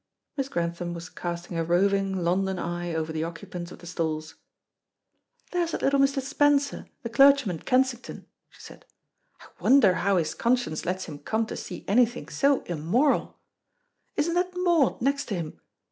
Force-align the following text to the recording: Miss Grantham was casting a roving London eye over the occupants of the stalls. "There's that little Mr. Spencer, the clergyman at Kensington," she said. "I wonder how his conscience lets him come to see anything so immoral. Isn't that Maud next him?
Miss 0.35 0.49
Grantham 0.49 0.95
was 0.95 1.09
casting 1.11 1.59
a 1.59 1.63
roving 1.63 2.23
London 2.23 2.57
eye 2.57 2.91
over 2.95 3.13
the 3.13 3.23
occupants 3.23 3.71
of 3.71 3.77
the 3.77 3.85
stalls. 3.85 4.33
"There's 5.51 5.73
that 5.73 5.83
little 5.83 5.99
Mr. 5.99 6.19
Spencer, 6.23 6.87
the 7.03 7.09
clergyman 7.11 7.59
at 7.59 7.65
Kensington," 7.67 8.25
she 8.49 8.61
said. 8.61 8.87
"I 9.41 9.45
wonder 9.59 9.93
how 9.93 10.17
his 10.17 10.33
conscience 10.33 10.87
lets 10.87 11.05
him 11.05 11.19
come 11.19 11.45
to 11.45 11.55
see 11.55 11.85
anything 11.87 12.29
so 12.29 12.61
immoral. 12.63 13.37
Isn't 14.15 14.33
that 14.33 14.55
Maud 14.57 15.03
next 15.03 15.29
him? 15.29 15.61